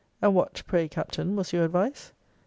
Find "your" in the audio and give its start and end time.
1.53-1.63